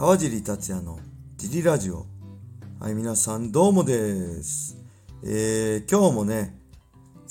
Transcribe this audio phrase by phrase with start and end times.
[0.00, 0.98] 川尻達也の
[1.36, 2.06] ジリラジオ。
[2.80, 4.78] はい、皆さんどうもです。
[5.22, 6.58] えー、今日もね、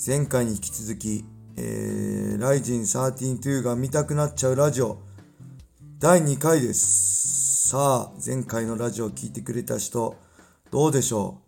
[0.06, 1.24] 前回に引き続き、
[1.56, 4.98] えー、ライジン132が見たくなっちゃうラジオ、
[5.98, 7.70] 第2回です。
[7.70, 10.14] さあ、前回のラジオを聞いてくれた人、
[10.70, 11.40] どうでしょ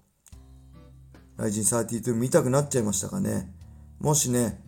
[1.38, 1.40] う？
[1.40, 3.54] ライジン32見たくなっちゃいましたかね？
[4.00, 4.60] もしね、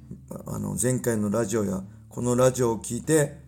[0.46, 3.43] あの、前回のラジオや、このラジオを聞いて、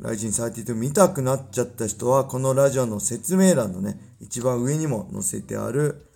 [0.00, 6.06] ライジン32見たくなっちゃった人は、このラジオの説明欄のね、一番上にも載せてある、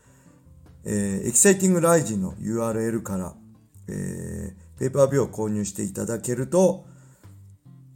[0.85, 3.35] えーエキサイティングライジンの URL から、
[3.89, 6.87] えーペーパービューを購入していただけると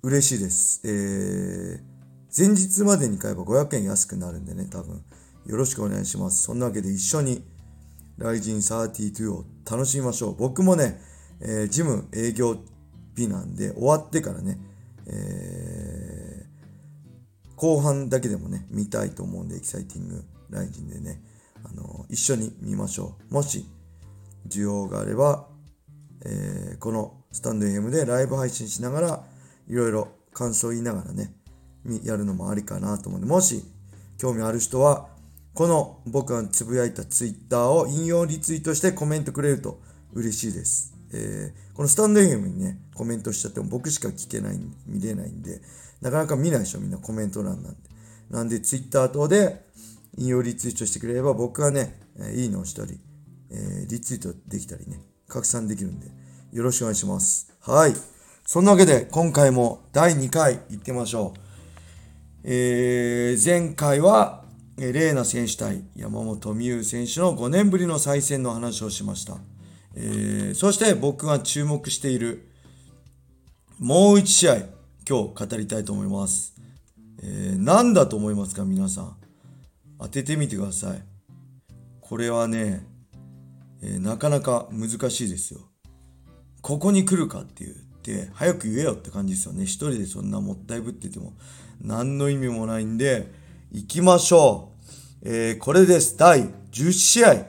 [0.02, 0.82] 嬉しいです。
[0.84, 1.88] えー
[2.36, 5.02] 前日までに買えば500円安くなるんでね、多分。
[5.46, 6.42] よろしくお願いします。
[6.42, 7.42] そんなわけで一緒に、
[8.18, 10.36] ライジン32を楽しみましょう。
[10.36, 11.00] 僕もね、
[11.40, 12.58] えージム営業
[13.16, 14.67] 日なんで、終わってからね、
[15.08, 16.48] えー
[17.56, 21.20] 後半だけでもね、見たいと思うんで、エキサイティングライジンでね、
[21.64, 23.34] あの一緒に見ましょう。
[23.34, 23.66] もし、
[24.46, 25.48] 需要があれば、
[26.24, 29.24] えーこのスタンド FM でライブ配信しながら、
[29.68, 31.34] いろいろ感想言いながらね、
[32.04, 33.64] やるのもありかなと思うんで、もし
[34.18, 35.08] 興味ある人は、
[35.52, 39.80] この僕がつぶやいたツイッターを引用リツイートしてコメントくれると
[40.12, 40.94] 嬉しいです。
[41.12, 45.60] えーこのスタンド FM にね、コメントしちゃっても僕しか聞けない、見れないんで、
[46.00, 47.78] なかなか見ないでしょ、みんなコメント欄なんで。
[48.28, 49.64] なんでツイッター等で
[50.16, 52.00] 引用リツイートしてくれれば僕はね、
[52.34, 52.98] いいのをしたり、
[53.50, 56.08] えーリツイートできたりね、拡散できるんで、
[56.52, 57.52] よろしくお願いします。
[57.60, 57.94] はい。
[58.44, 61.40] そんなわけで、今回も第2回行ってみましょう。
[62.42, 64.44] えー前回は、
[64.76, 69.36] えー、レーナ選手対山本美優選手の5年ぶりの再戦の話をしました。
[69.94, 72.48] えーそして僕が注目している
[73.78, 74.56] もう1試合、
[75.08, 76.52] 今日語りたいと思います。
[77.22, 79.16] えー何だと思いますか、皆さん。
[80.00, 81.02] 当ててみてください。
[82.00, 82.84] これはね、
[83.80, 85.60] えーなかなか難しいですよ。
[86.60, 89.62] ここに来るかって言って、早く言えよって感じですよね。
[89.62, 91.34] 一人でそんなもったいぶってても、
[91.80, 93.32] 何の意味もないんで、
[93.70, 94.72] 行きましょ
[95.22, 95.28] う。
[95.28, 96.16] えーこれです。
[96.16, 97.46] 第10試合。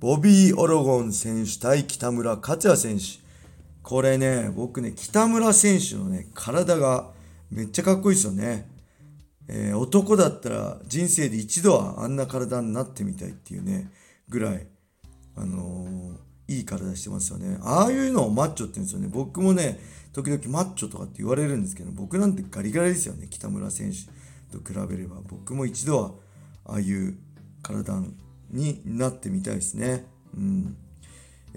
[0.00, 3.25] ボビー・オロゴン選手対北村克也選手。
[3.86, 7.12] これね、僕ね、北村選手のね、体が
[7.52, 8.68] めっちゃかっこいいですよね。
[9.46, 13.92] えー男だったら人生で一度はあんな体になってみたいっていうね、
[14.28, 14.66] ぐらい、
[15.36, 17.58] あのーいい体してますよね。
[17.62, 19.08] ああいうのをマッチョって言うんですよね。
[19.08, 19.78] 僕もね、
[20.12, 23.28] 時々マッチョとかって言われるんですけど、僕なんてガリガリですよね。
[23.30, 25.18] 北村選手と比べれば。
[25.28, 26.10] 僕も一度は
[26.64, 27.16] ああいう
[27.62, 28.02] 体
[28.50, 30.06] になってみたいですね。
[30.36, 30.76] うん。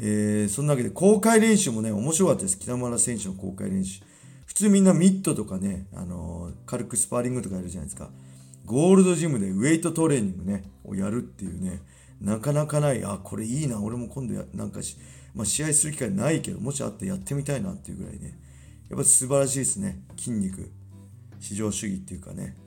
[0.01, 2.57] えーそんなわけで公開練習もね、面白かったです。
[2.57, 4.01] 北村選手の公開練習。
[4.45, 8.09] 普通みんなミットとかね、あのー軽くスパーリングとかやるじゃないですか。
[8.65, 11.81] ゴールドジムでウェイトトレーニングね、をやるっていうね、
[12.21, 14.97] なかなかない、あ、これいいな、俺も今度や、なんかし、
[15.33, 18.39] まあ、試合する機会ないけど、もしあってやってみたいなっていうぐらいね、
[18.89, 20.03] やっぱ素晴らしいですね。
[20.17, 20.71] 筋肉、
[21.39, 22.57] 至上主義っていうかね、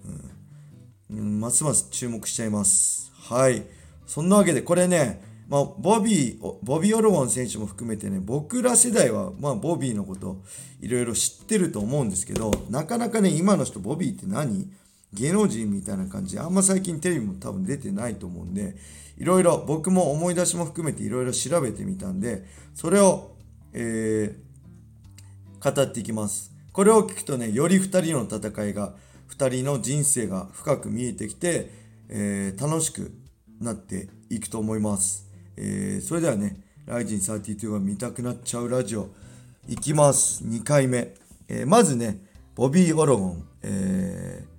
[1.11, 1.19] うん。
[1.19, 3.13] うんますます注目しちゃいます。
[3.15, 3.65] はい。
[4.07, 10.43] そんなわけで、これね、まあ、ボビー、ボビー・オロゴン選手も含めてね、僕ら世代は、まあ、ボビーのこと、
[10.81, 14.71] いろいろ知ってると思うんですけど、なかなかね、今の人、ボビーって何？
[15.13, 18.77] 芸能人みたいな感じ、あんま最近テレビも多分出てないと思うんで、
[19.19, 23.37] いろいろ僕も思い出しも含めていろいろ調べてみたんで、それを、
[23.73, 24.53] えー
[25.63, 26.51] 語っていきます。
[26.73, 28.97] これを聞くとね、より2人の戦いが、
[29.31, 31.71] 2人の人生が深く見えてきて、
[32.09, 33.13] えー楽しく
[33.61, 35.31] なっていくと思います。
[35.57, 39.09] えーそれではね、ライジン32が見たくなっちゃうラジオ、
[39.69, 40.45] いきます。
[40.45, 41.15] 2回目。
[41.49, 42.19] えーまずね、
[42.55, 44.53] ボビー・オロゴン、えー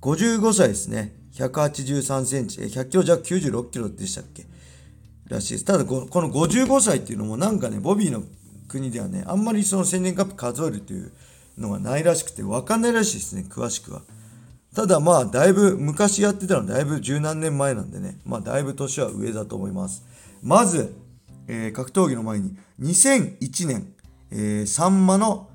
[0.00, 1.14] 55歳ですね。
[1.34, 4.46] 183センチ、100キロ弱96キロでしたっけ？
[5.28, 5.64] らしいです。
[5.64, 8.22] ただこ、この55歳っていうのもなんかね、ボビーの
[8.66, 11.12] 国ではね、あんまりその千年カップ数えるという
[11.58, 14.02] のがないらしくて、わかんないらしいですね、詳しくは。
[14.74, 20.04] ただまあ、だいぶ、昔やってたのだいぶ十何年前なんでね、まあ、だいぶ年は上だと思います。
[20.42, 20.94] まず、
[21.48, 23.92] えー格闘技の前に、2001年、
[24.30, 25.48] えー、サンマの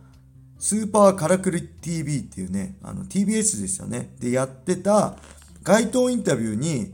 [0.59, 4.13] スーパーカラクリ TV っていうね、あの TBS ですよね。
[4.19, 5.15] でやってた
[5.63, 6.93] 街頭インタビューに、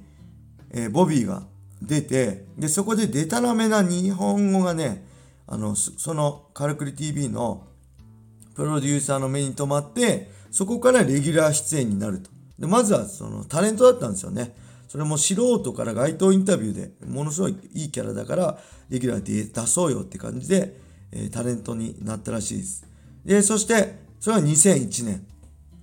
[0.71, 1.43] えーボビーが
[1.81, 5.07] 出て、で、そこでデタラメな日本語がね、
[5.47, 7.65] あの、そのカラクリ TV の
[8.55, 12.29] プロデューサーの目に留まって、そこからレギュラー出演になると。
[12.59, 14.55] で、まずはそのタレントだったんですよね。
[14.87, 18.59] それも素人から街頭インタビューでものすごいいいキャラだから
[18.89, 20.77] レギュラーで出そうよって感じで、
[21.11, 22.85] えータレントになったらしいです。
[23.25, 25.25] で、そして、それは2001年。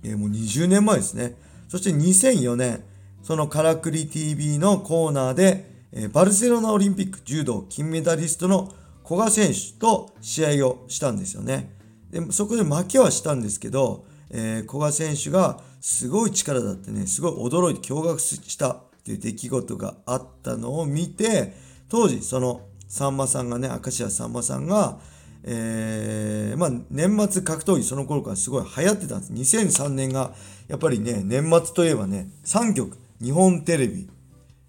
[0.03, 1.35] えーもう20年前ですね。
[1.67, 2.83] そして2004年、
[3.23, 8.71] そのカラクリ TV のコーナーで、えー、バルセロナオリンピック柔道金メダリストの
[9.03, 11.75] 古賀選手と試合をしたんですよね。
[12.11, 21.53] でそこで負けはしたんですけど、えー、古賀選手がすごい力だってね、すごい驚いて驚愕したっていう出来事があったのを見て、
[21.89, 24.99] 当時そのさんまさんがね、明石家さんまさんが、
[25.43, 29.57] えー、まあ年末格闘技その頃からすごい流行ってたんです。
[29.57, 30.33] 2003年が
[30.67, 34.09] やっぱりね、年末といえばね、3曲、日本テレビ、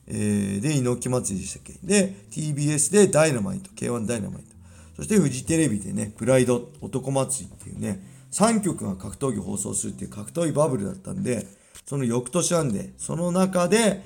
[0.07, 1.75] えー、で、猪木祭りでしたっけ？
[1.83, 4.49] で、TBS でダイナマイト、K1 ダイナマイト。
[4.97, 11.47] そしてフジテレビでね、プライド男祭りっていうね、3曲が格闘技放送するっていう格闘技バブルだったんで、
[11.87, 14.03] その翌年なんで、その中で、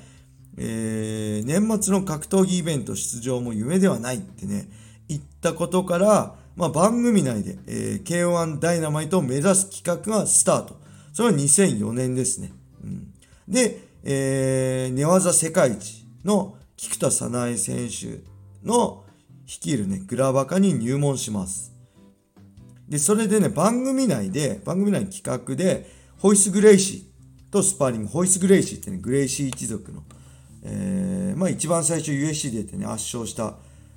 [0.56, 4.69] えー、年末の格闘技イベント出場も夢ではないってね、
[5.09, 10.81] 言ったことから、まあ、番組内で、えー、K1 ダイナマイトを目指す企画がスタート。
[11.12, 12.53] それは2004年ですね。
[12.82, 13.12] うん、
[13.49, 18.23] で、えー、寝技世界一の菊田早苗選手
[18.67, 19.05] の
[19.47, 21.74] 率いるね、グラバカに入門します。
[22.94, 30.05] で、それでね、番組内で、番組内の企画で、ホイス・グレイシーとスパーリング、ホイス・グレイシーってね、グレイシー一族の、
[30.62, 33.56] えー、まあ一番最初 USC でってね、圧勝した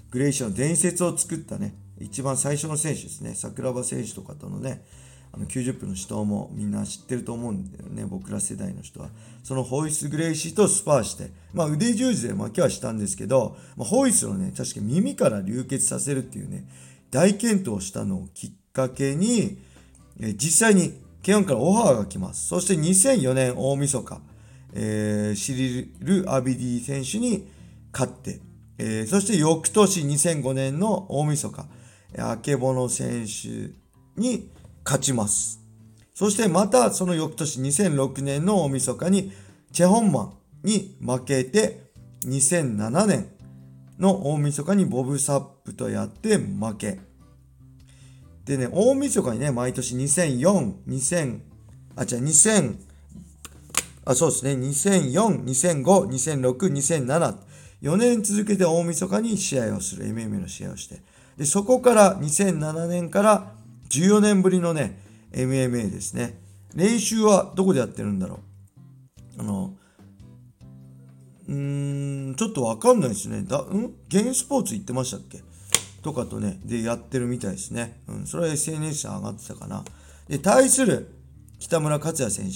[0.09, 4.83] グレイシーの伝説を作ったね、一番最初の選手ですね、桜庭選手とかとのね、
[5.31, 9.11] あの90分の死闘もみんな知ってると思うんだよね、僕ら世代の人は。
[9.43, 16.67] そのホイス・グレイシーとスパーして、まあ腕十字で負けはしたんですけど、まあ、ホイスをね、確か耳から流血させるっていうね、
[17.11, 19.57] 大健闘したのをきっかけに、
[20.19, 20.93] え実際に
[21.23, 22.47] K1 からオファーが来ます。
[22.47, 24.21] そして2004年大晦日、
[24.73, 27.47] えー、シリル・アビディ選手に
[27.91, 28.39] 勝って、
[28.77, 31.65] えー、そして翌年2005年の大晦日、
[32.19, 33.73] あけぼの選手
[34.21, 34.51] に
[34.85, 35.59] 勝ちます。
[36.13, 39.31] そしてまたその翌年2006年の大晦日に
[39.71, 40.33] チェホンマン
[40.63, 41.91] に負けて
[42.25, 43.29] 2007年
[43.99, 47.06] の大晦日にボブサップとやって負け。
[48.47, 51.39] でね、大晦日にね、毎年2004、2000、
[51.97, 52.77] あ、じゃあ2000、
[54.05, 57.37] あ、そうですね、2004、2005、2006、2007、
[57.81, 61.01] 4年続けて大晦日に試合をする、MMA の試合をして。
[61.35, 63.51] で、そこから2007年から
[63.89, 64.97] 14年ぶりのね、
[65.33, 66.39] MMA ですね。
[66.73, 68.39] 練習はどこでやってるんだろ
[69.37, 69.41] う？
[69.41, 69.75] あの、
[71.49, 73.43] うーん、ちょっとわかんないですね。
[73.43, 73.91] だ、ん？
[74.07, 75.43] ゲームスポーツ行ってましたっけ？
[76.07, 78.01] とかとね、でやってるみたいですね。
[78.07, 79.83] うん、それは SNS 上がってたかな。
[80.29, 81.13] で、対する
[81.59, 82.53] 北村克也選手。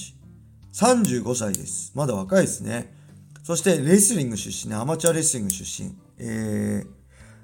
[0.73, 1.91] 35歳です。
[1.93, 2.95] まだ若いですね。
[3.43, 5.93] そしてレスリング出身ね、アマチュアレスリング出身。
[6.17, 6.85] え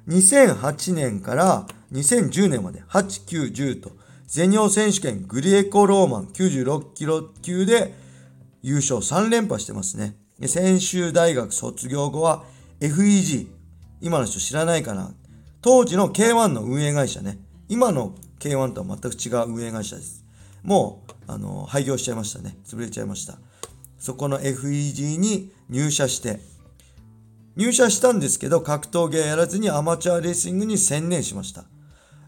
[0.07, 3.91] ー、2008年から2010年まで8、9、10と
[4.27, 7.93] 全日本選手権グリエコローマン96キロ級で
[8.61, 10.15] 優勝3連覇してますね。
[10.39, 12.45] で専修大学卒業後は
[12.79, 13.47] FEG。
[13.99, 15.11] 今の人知らないかな
[15.67, 17.39] 当時の K1 の運営会社ね。
[17.67, 20.23] 今の K1 とは全く違う運営会社です。
[20.63, 22.55] もう、あの、廃業しちゃいましたね。
[22.65, 23.37] 潰れちゃいました。
[23.99, 26.39] そこの FEG に入社して、
[27.57, 31.65] 入社したんですけど、格闘技はやらずにアマチュアレーシングに専念しました。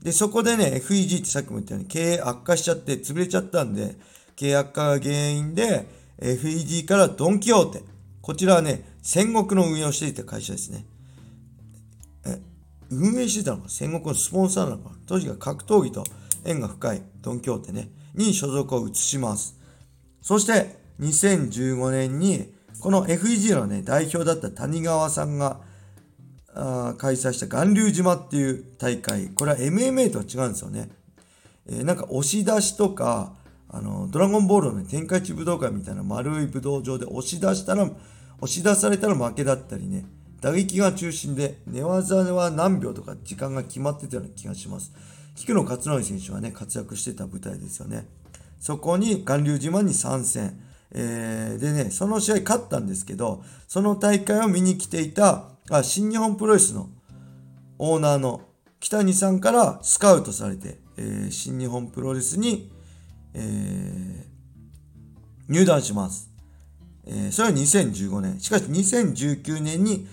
[0.04, 3.96] で、そこでね、FEG ってさっきも言ったように経営悪化しちゃって潰れちゃったんで、
[4.36, 5.88] 経営悪化が原因で、
[6.22, 7.84] FEG からドンキホーテ。
[8.22, 10.84] こちらはね、戦国の運営をしていた会社ですね。
[12.92, 16.04] 運営してたのか戦国のスポンサーなのか当時が格闘技と
[16.46, 19.58] 縁が深いドンキホーテね、に所属を移します。
[20.22, 25.62] そして、2015年に、この FEG のね、代表だった谷川さんが、
[26.54, 30.90] あ開催した巌流島っていう大会、これは MMA とは違うんですよね。
[31.68, 33.34] えー、なんか押し出しとか、
[33.69, 40.06] あの、ドラゴンボールのね、天下一武道館みたいな丸い武道場で押し出したら、押し出されたら負けだったりね、
[40.42, 44.94] 打撃が中心で、寝技は何秒とか時間が決まってたような気がします。
[45.36, 48.08] 菊野勝則選手はね、活躍してた舞台ですよね。
[48.60, 50.62] そこに巌流島に参戦。
[50.92, 56.90] えー、でね、その試合勝ったんですけど、その大会を見に来ていたあ新日本プロレスの
[57.78, 58.42] オーナーの
[58.80, 62.72] 北谷さんからスカウトされて、えー、新日本プロレスに、
[63.34, 64.26] えー、
[65.48, 66.31] 入団します。
[67.06, 68.40] えー、それは2015年。
[68.40, 70.08] しかし2019年に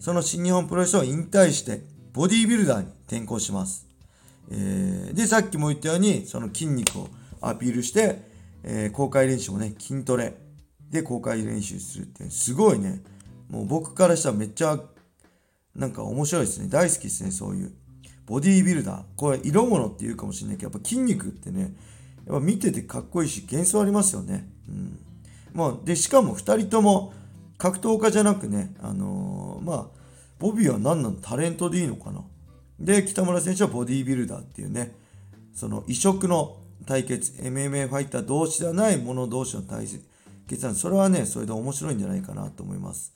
[0.00, 3.86] その新日本プロレスを引退してボディービルダーに転向します。
[4.50, 7.08] えー、で、さっきも言ったようにその筋肉を
[7.40, 8.22] アピールして、
[8.64, 10.34] えー、公開練習もね、筋トレ
[10.90, 13.02] で公開練習するって、すごいね、
[13.48, 14.80] もう僕からしたらめっちゃ
[15.76, 16.68] なんか面白いですね。
[16.68, 17.72] 大好きですね、そういう。
[18.26, 19.02] ボディービルダー。
[19.16, 21.74] これ、色物って言うかもしれないけど、やっぱ筋肉ってね、
[22.26, 24.48] やっぱ見ててかっこいいし、幻想ありますよね。
[24.68, 24.98] うん。
[25.52, 27.12] まあ、で、しかも2人とも
[27.60, 29.86] 格闘家じゃなくね、あのー、まあ、
[30.38, 31.16] ボビーは何なの？
[31.20, 32.22] タレントでいいのかな？
[32.80, 34.96] で、北村選手はボディービルダーっていうね、
[35.54, 39.86] その異色の対決、MMA ファイター同士ではない者同士の対
[40.48, 43.14] 決なんで、それはね、それで面白いんじゃないかなと思います。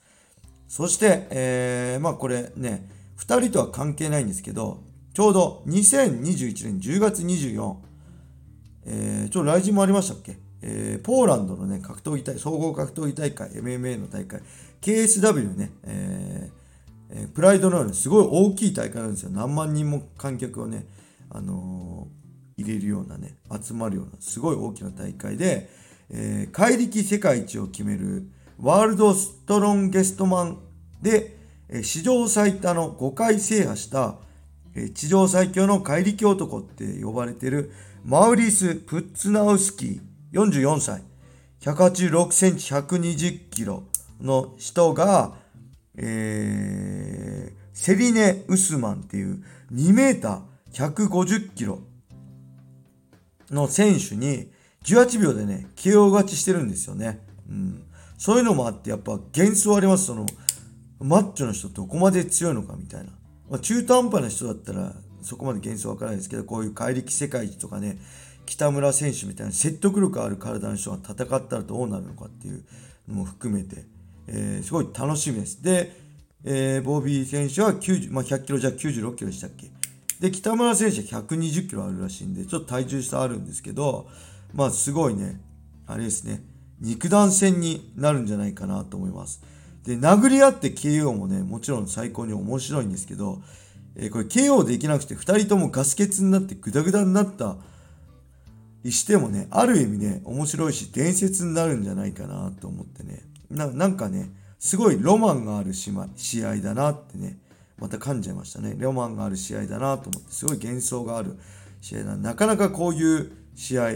[0.68, 2.86] そして、えー、まあこれね、
[3.16, 4.82] 2人とは関係ないんですけど、
[5.14, 7.76] ちょうど2021年10月24、
[8.84, 10.43] えー、ちょっと来人もありましたっけ？
[10.66, 14.40] えー、ポーランドのね、格闘技大、総合格闘技大会、MMA の大会、
[14.80, 19.30] KSW ね、えーえー、プライドのようにすごい大きい大会なんですよ。
[19.30, 20.86] 何万人も観客をね、
[21.28, 22.08] あの、
[22.56, 25.68] 入れるようなね、集まるような、すごい大きな大会で、
[26.08, 28.26] えー、怪力世界一を決める
[28.58, 30.58] ワールドストロンゲストマン
[31.02, 31.36] で、
[31.68, 34.16] えー、史上最多の5回制覇した、
[34.74, 37.70] えー、地上最強の怪力男って呼ばれてる
[38.02, 41.02] マウリス・プッツナウスキー44歳、
[41.60, 43.84] 186センチ120キロ
[44.20, 45.34] の人が、
[45.96, 51.78] えー、セリネ・ウスマンっていう2メーター150キロ
[53.50, 54.50] の選手に
[54.82, 57.24] 18秒でね、KO 勝ちしてるんですよね。
[57.48, 57.84] うん。
[58.18, 60.06] そういうのもあって、やっぱ幻想あります。
[60.06, 60.26] その、
[60.98, 63.12] マッチョの人どこまで強いのかみたいな。
[63.48, 67.98] まあ、中途半端な人だったらそこまで幻想わからないですけど、こういう怪力世界一とかね、
[68.46, 72.64] 北村選手みたいな説得力ある体の人が戦ったらどうなるのかっていう
[73.08, 73.84] のも含めて、
[74.26, 75.62] えー、すごい楽しみです。
[75.62, 75.96] で、
[76.44, 79.70] えー、ボビー選手は90、まあ、100キロじゃ96キロでしたっけ？
[80.20, 84.08] で、北村選手は120キロあるらしいんで、ちょっと体重差あるんですけど、
[84.52, 85.40] まあすごいね、
[85.86, 86.42] あれですね、
[86.80, 89.42] 肉弾戦になるんじゃないかなと思います。
[89.84, 93.42] で、殴り合って KO もね、もちろん最高に面白いんですけど、
[93.96, 97.56] えー、これ KO できなくて2人ともガス欠になってグダグダになった
[98.92, 105.90] してもね、ある意味ね、面白いし伝説になるんじゃないかなと思ってね、なんかね、すごいロマンがある試
[106.44, 107.38] 合だなってね、
[107.78, 108.76] また噛んじゃいましたね。
[108.78, 111.38] ロマンがある試合だなと思って、すごい幻想がある
[111.80, 112.34] 試合だな。
[112.34, 113.92] かなかこういう試合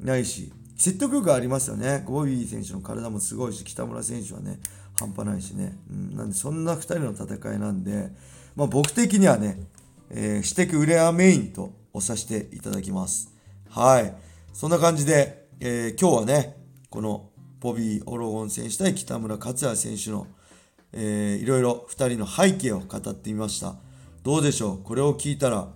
[0.00, 2.02] ないし、説得力ありますよね。
[2.06, 4.58] ゴビー選手の体もすごいし、北村選手はね、
[4.98, 5.78] 半端ないしね。
[5.90, 8.10] うん、なんで、そんな2人の戦いなんで、
[8.56, 9.60] まあ、僕的にはね、
[10.10, 13.32] えー、シテクウレアメインと押させていただきます。
[13.68, 14.14] はい。
[14.52, 16.56] そんな感じで、えー、今日はね、
[16.90, 17.30] この
[17.60, 20.26] ボビー・オロゴン選手対北村克也選手の、
[20.92, 23.76] えー、いろいろ2人の背景を語ってみました。
[24.22, 24.82] どうでしょう？
[24.82, 25.68] これを聞いたら、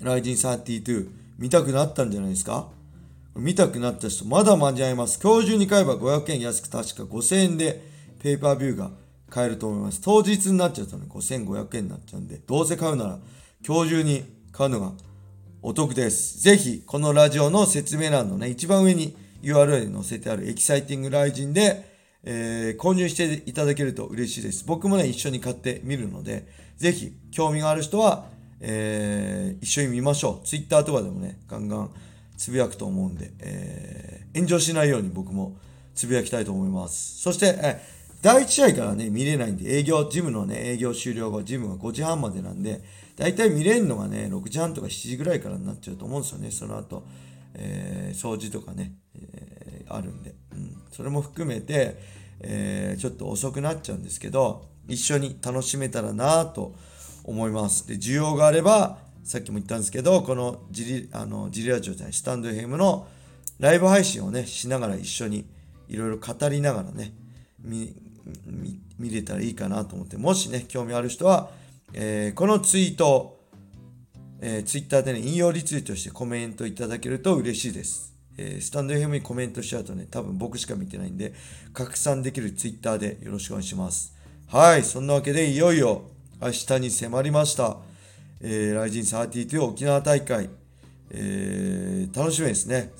[0.00, 2.68] ライジン32見たくなったんじゃないですか？
[3.36, 5.20] 見たくなった人、まだ間に合います。
[5.22, 7.84] 今日中に買えば500円安く確か5000円で
[8.20, 8.90] ペーパービューが
[9.28, 10.00] 買えると思います。
[10.00, 13.18] 当日になっちゃうとね、5500円になっちゃうんで、どうせ買うなら
[13.64, 14.92] 今日中に買うのが
[15.66, 16.42] お得です。
[16.42, 21.88] ぜひ、このラジオの説明欄のね、一番上に URL に載せてあるエキサイティングライジンで、
[22.22, 24.66] えー、購入していただけると嬉しいです。
[24.66, 28.26] 僕もね、一緒に買ってみるので、ぜひ、興味がある人は、
[28.60, 30.46] えー、一緒に見ましょう。
[30.46, 31.90] Twitter とかでもね、ガンガン
[32.36, 35.56] つぶやくと思うんで、えー、炎上しないように僕も
[35.94, 37.22] つぶやきたいと思います。
[37.22, 37.80] そして、え
[38.20, 42.82] 第1試合からね、見れないんで、営業、ジムのね、営業終了後、ジムが5時半までなんで、
[43.16, 46.50] だいたい見れるのがね、6時半とか7時ぐらいからになっちゃうと思うんですよね。
[46.50, 47.06] その後、
[47.54, 50.82] えー、掃除とかね、えー、あるんで、うん。
[50.90, 51.96] それも含めて、
[52.40, 56.74] えー、ちょっと遅くなっちゃうんですけど、一緒に楽しめたらなと
[57.22, 57.86] 思います。
[57.86, 63.06] で、需要があれば、さっきも言ったんですけど、このジリ、あの、ジリラジオじゃない、スタンド FM の
[63.58, 65.46] ライブ配信をね、しながら一緒に
[65.88, 67.14] いろいろ語りながらね、
[67.60, 67.94] 見、
[68.98, 71.50] 見れたらいいかなと思って、もしね、興味ある人は、
[71.96, 73.38] えー、このツイート、
[74.40, 78.14] えー、ツイッターでね、引用リツイートしてコメントいただけると嬉しいです。
[78.36, 81.34] えー、スタンド FM にコメントしちゃうとね、多分僕しか見てないんで、
[81.72, 84.16] 拡散できるツイッターでよろしくお願いします。
[84.48, 86.02] はい、そんなわけでいよいよ
[86.42, 87.78] 明日に迫りました。
[88.40, 90.50] えー、ライジン32沖縄大会、
[91.10, 92.92] えー、楽しみですね。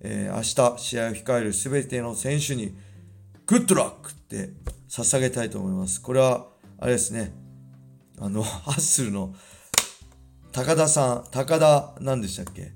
[0.00, 2.76] えー、明日試合を控えるすべての選手に、
[3.46, 4.50] グッドラックって
[4.90, 6.02] 捧げたいと思います。
[6.02, 7.32] これは、あれですね、
[8.20, 9.34] あの、 ハッスルの
[10.52, 12.72] 高田さん、高田、何でしたっけ？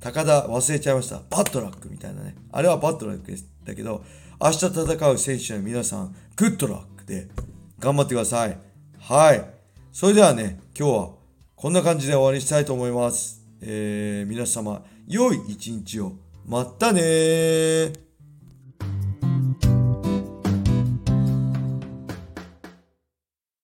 [0.00, 1.18] 高田忘れちゃいました。
[1.18, 2.36] パッドラックみたいなね。
[2.52, 4.04] あれはパッドラックだけど、
[4.40, 7.28] 明日戦う選手は皆さん、グッドラックで
[7.80, 8.56] 頑張ってください。
[8.98, 9.44] はい。
[9.92, 11.10] それではね、今日は
[11.56, 13.42] こんな感じで終わりにしたいと思います。
[13.60, 16.12] えー、皆様、良い一日を。
[16.46, 18.07] またねー